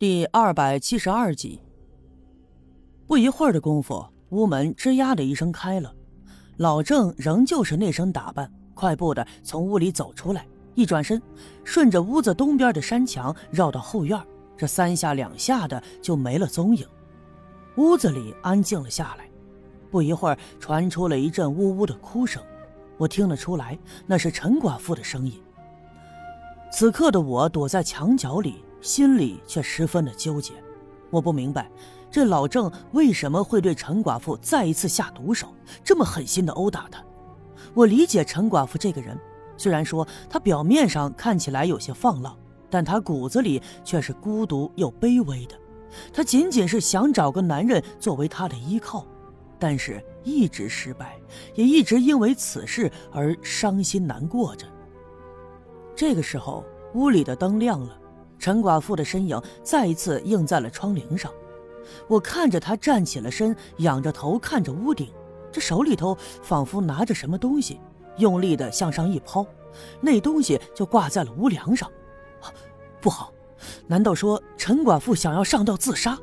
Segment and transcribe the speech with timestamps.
[0.00, 1.60] 第二百七十二集。
[3.08, 5.92] 不一会儿的功夫，屋门吱呀的一声开了，
[6.58, 11.20] 老郑仍旧是那身打扮，快步的从屋里走出来，一转身，
[11.64, 14.16] 顺着屋子东边的山墙绕到后院，
[14.56, 16.86] 这三下两下的就没了踪影。
[17.74, 19.28] 屋子里安静了下来，
[19.90, 22.40] 不一会儿传出了一阵呜呜的哭声，
[22.98, 23.76] 我听得出来
[24.06, 25.42] 那是陈寡妇的声音。
[26.70, 28.62] 此刻的我躲在墙角里。
[28.80, 30.52] 心里却十分的纠结，
[31.10, 31.70] 我不明白，
[32.10, 35.48] 这老郑为什么会对陈寡妇再一次下毒手，
[35.82, 37.02] 这么狠心的殴打她。
[37.74, 39.18] 我理解陈寡妇这个人，
[39.56, 42.36] 虽然说她表面上看起来有些放浪，
[42.70, 45.54] 但她骨子里却是孤独又卑微的。
[46.12, 49.04] 她仅仅是想找个男人作为她的依靠，
[49.58, 51.18] 但是一直失败，
[51.54, 54.66] 也一直因为此事而伤心难过着。
[55.96, 57.98] 这个时候，屋里的灯亮了。
[58.38, 61.32] 陈寡妇的身影再一次映在了窗棂上，
[62.06, 65.10] 我看着她站起了身，仰着头看着屋顶，
[65.50, 67.80] 这手里头仿佛拿着什么东西，
[68.18, 69.44] 用力的向上一抛，
[70.00, 71.90] 那东西就挂在了屋梁上。
[73.00, 73.32] 不好，
[73.86, 76.18] 难道说陈寡妇想要上吊自杀？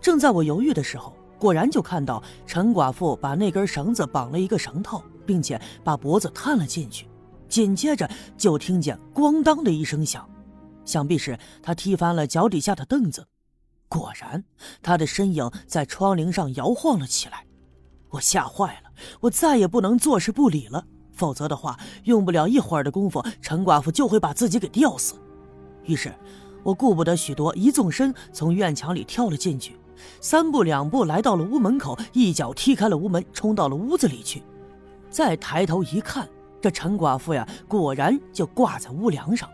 [0.00, 7.06] 正在我犹豫的时候，果然就看到陈寡妇把那根绳子绑了一个绳套，并且把脖子探了进去，
[7.48, 10.28] 紧接着就听见“咣当”的一声响。
[10.88, 13.26] 想必是他踢翻了脚底下的凳子，
[13.90, 14.42] 果然，
[14.82, 17.44] 他的身影在窗棂上摇晃了起来。
[18.08, 25.16] 我吓坏了，我再也不能坐视不理了，否则的话，用不了一会儿的功夫，陈寡妇就会把自己给吊死。
[25.84, 26.10] 于是，
[26.62, 29.78] 我顾不得许多，一纵身从院墙里跳了进去，
[30.22, 34.42] 三步两步来到了屋门口，一脚踢开了屋门，冲到了屋子里去。
[35.10, 36.26] 再抬头一看，
[36.62, 39.46] 这陈寡妇呀，果然就挂在屋梁上。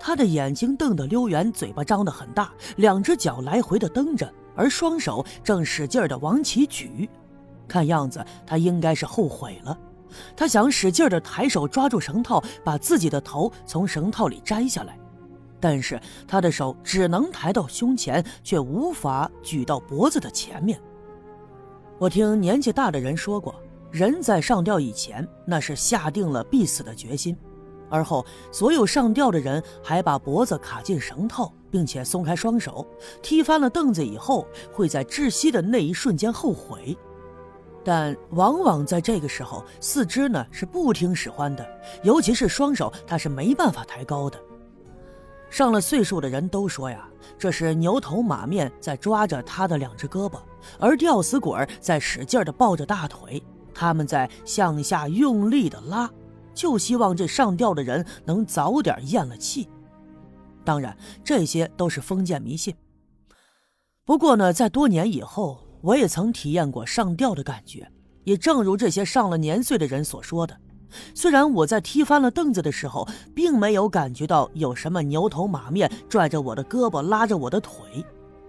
[0.00, 7.08] 他的眼睛瞪得溜圆，嘴巴张得很大，两只脚来回的蹬着，而双手正使劲的往起举。
[7.66, 9.78] 看样子他应该是后悔了，
[10.36, 14.98] 他想使劲的抬手抓住绳套，把自己的头从绳套里摘下来，
[15.58, 15.98] 但是
[16.28, 20.78] 他的手只能抬到胸前，却无法举到脖子的前面。
[21.98, 23.54] 我听年纪大的人说过，
[23.90, 27.34] 人在上吊以前，那是下定了必死的决心。
[27.90, 32.86] 而后，所有上吊的人还把脖子卡进绳套，并且松开双手，
[33.22, 36.96] 踢翻了凳子以后，会在窒息的那一瞬间后悔。
[37.84, 41.66] 但往往在这个时候，四肢呢是不听使唤的，
[42.02, 44.38] 尤其是双手，他是没办法抬高的。
[45.50, 47.06] 上了岁数的人都说呀，
[47.38, 50.38] 这是牛头马面在抓着他的两只胳膊，
[50.80, 53.40] 而吊死鬼在使劲的抱着大腿，
[53.72, 56.10] 他们在向下用力的拉。
[56.54, 59.68] 就希望这上吊的人能早点咽了气。
[60.64, 62.74] 当然，这些都是封建迷信。
[64.04, 67.90] 不过呢，在多年以后，我也曾体验过上吊的感觉。
[68.22, 70.56] 也正如这些上了年岁的人所说的，
[71.14, 78.02] 虽然我在踢翻了凳子的时候，并没有感觉到有什么牛头马面拽着我的胳膊拉着我的腿，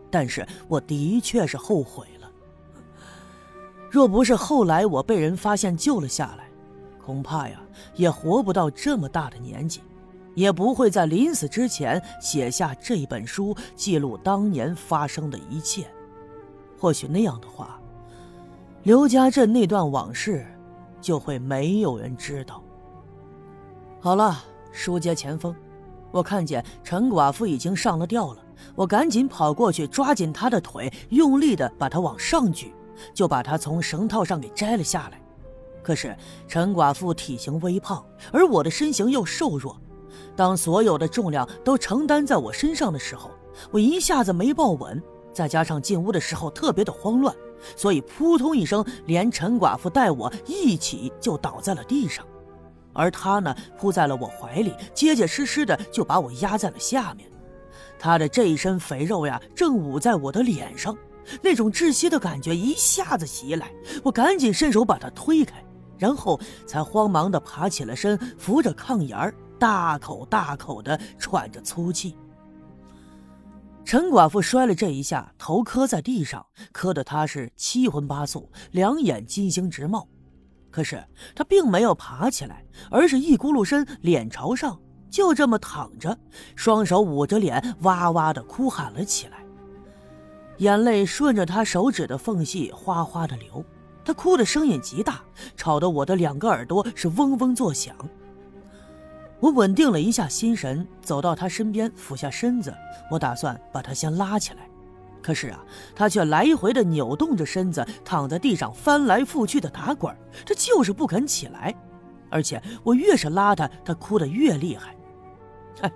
[0.10, 2.32] 但是我的确是后悔了。
[3.92, 6.45] 若不是后来我被人发现救了下来。
[7.06, 7.62] 恐怕呀，
[7.94, 9.82] 也活不到这么大的年纪，
[10.34, 15.86] 也不会在临死之前写下这本书，记录当年发生的一切。
[16.80, 17.80] 或许那样的话，
[18.82, 20.46] 刘家镇那段往事，
[21.00, 22.64] 就会没有人知道。
[24.00, 25.56] 好了，书接前锋，
[26.10, 28.42] 我看见陈寡妇已经上了吊了，
[28.74, 32.74] 我赶紧跑过去，抓紧她的腿，用力的把她往上举，
[33.14, 35.22] 就把她从绳套上给摘了下来。
[35.86, 39.80] 可是陈寡妇体型微胖，而我的身形又瘦弱，
[40.36, 43.30] 当所有的重量都承担在我身上的时候，
[43.70, 45.00] 我一下子没抱稳，
[45.32, 47.36] 再加上进屋的时候特别的慌乱，
[47.76, 52.26] 所以扑通一声，连陈寡妇带我一起就倒在了地上，
[52.92, 57.30] 而她呢，扑在了我怀里，结结实实的就把我压在了下面，
[58.00, 60.98] 她的这一身肥肉呀，正捂在我的脸上，
[61.44, 63.72] 那种窒息的感觉一下子袭来，
[64.04, 65.64] 我赶紧伸手把她推开。
[65.98, 72.18] 然后才慌忙地爬起了身，扶着炕沿儿，大口大口地喘着粗气。
[73.84, 80.08] 陈寡妇摔了这一下，头磕在地上，磕得她是七荤八素，两眼金星直冒。
[80.72, 81.02] 可是
[81.36, 84.80] 她并没有爬起来，而是一咕噜身，脸朝上，
[85.12, 86.18] 就这么躺着，
[86.56, 89.46] 双手捂着脸，哇哇地哭喊了起来，
[90.58, 93.64] 眼泪顺着她手指的缝隙哗哗地流。
[94.06, 95.20] 他哭的声音极大，
[95.58, 97.96] 吵得我的两个耳朵是嗡嗡作响。
[99.40, 102.74] 我稳定了一下心神，走到他身边，俯下身子，
[103.12, 104.70] 我打算把他先拉起来。
[105.22, 105.66] 可是啊，
[105.96, 110.16] 他却来回的扭动着身子，躺在地上翻来覆去的打滚，
[110.46, 111.74] 这就是不肯起来。
[112.30, 114.96] 而且我越是拉他，他哭得越厉害。
[115.82, 115.92] 哎，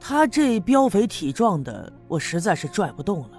[0.00, 3.37] 他这膘肥体壮的，我实在是拽不动了。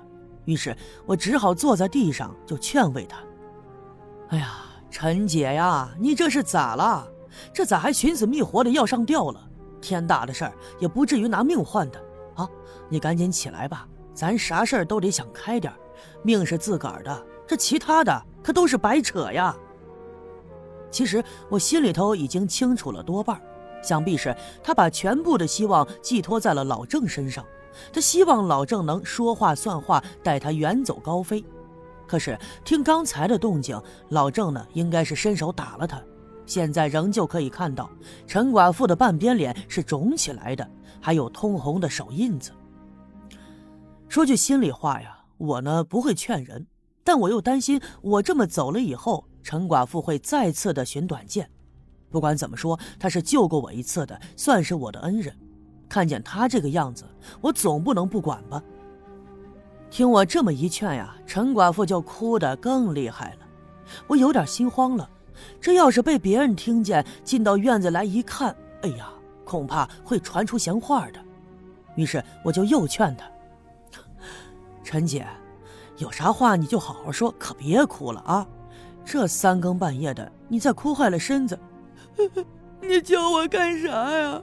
[0.49, 0.75] 于是
[1.05, 3.19] 我只好坐在地上，就劝慰他
[4.29, 4.55] ：“哎呀，
[4.89, 7.07] 陈姐呀，你这是咋了？
[7.53, 9.39] 这咋还寻死觅活的要上吊了？
[9.79, 11.99] 天大的事儿也不至于拿命换的
[12.35, 12.49] 啊！
[12.89, 15.71] 你赶紧起来吧，咱啥事儿都得想开点
[16.23, 19.55] 命是自个儿的，这其他的可都是白扯呀。”
[20.89, 23.39] 其实我心里头已经清楚了多半，
[23.83, 27.45] 想必是他把全部的希望寄托在了老郑身上。
[27.91, 31.43] 他希望老郑能说话算话，带他远走高飞。
[32.07, 33.79] 可是听刚才的动静，
[34.09, 36.01] 老郑呢应该是伸手打了他。
[36.45, 37.87] 现在仍旧可以看到
[38.25, 40.67] 陈寡妇的半边脸是肿起来的，
[40.99, 42.51] 还有通红的手印子。
[44.07, 46.65] 说句心里话呀，我呢不会劝人，
[47.03, 51.47] 但我又担心我这么走了以后，陈寡妇会再次的寻短见。
[52.09, 55.37] 不管怎么说，他是救过我一次的，算是我的恩人。
[55.89, 57.03] 看见他这个样子，
[57.41, 58.61] 我总不能不管吧。
[59.89, 63.39] 听我这么一劝呀，陈寡妇就哭得更厉害了。
[64.05, 65.09] 我有点心慌了，
[65.59, 69.09] 这要是被别人听见，进到院子来一看，哎呀，
[69.43, 71.19] 恐怕会传出闲话的。
[71.95, 73.25] 于是我就又劝他
[74.83, 75.25] ：“陈姐，
[75.97, 78.47] 有啥话你就好好说，可别哭了啊！
[79.03, 81.59] 这三更半夜的，你再哭坏了身子，
[82.79, 84.39] 你叫我干啥呀？”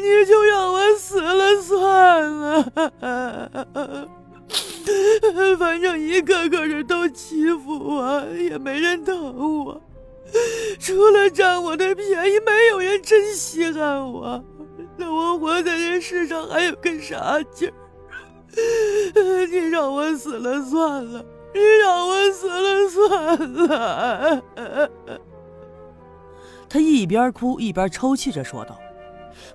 [0.00, 2.64] 你就让我死了算了，
[5.58, 9.80] 反正一个个的都欺负我，也没人疼我，
[10.78, 14.42] 除了占我的便宜，没有人真稀罕我。
[14.96, 17.74] 那我活在这世上还有个啥劲儿？
[19.50, 21.22] 你让我死了算了，
[21.52, 24.42] 你让我死了算了。
[26.68, 28.78] 他一边哭一边抽泣着说道。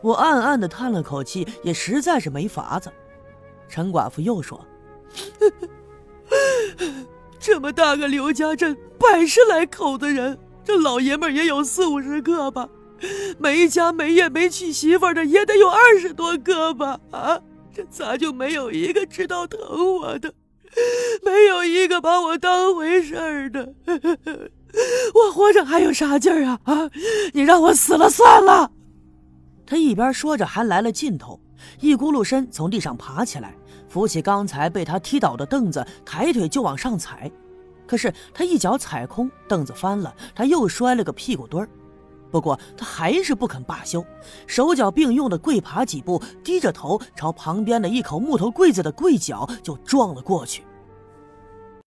[0.01, 2.91] 我暗暗的叹了口气，也实在是没法子。
[3.69, 4.59] 陈寡妇又说
[7.39, 12.67] ：“这么大个刘家镇，百十来口子人，这老爷们也有四五十个吧？
[13.39, 16.99] 没家没业没娶媳妇的也得有二十多个吧？
[17.11, 17.41] 啊，
[17.73, 19.59] 这咋就没有一个知道疼
[19.95, 20.33] 我的？
[21.23, 23.73] 没有一个把我当回事儿的？
[25.15, 26.59] 我活着还有啥劲儿啊？
[26.65, 26.91] 啊，
[27.33, 28.71] 你让我死了算了。”
[29.71, 31.39] 他一边说着，还来了劲头，
[31.79, 33.55] 一咕噜身从地上爬起来，
[33.87, 37.31] 扶起刚才被他踢倒的凳子，抬腿就往上踩。
[37.87, 41.69] 可是他一脚踩空，凳子翻了，他又摔了个屁股墩儿。
[42.29, 44.05] 不过他还是不肯罢休，
[44.45, 50.65] 手脚并用的跪爬几步，低着头朝旁边的一口木头柜子的柜角就撞了过去。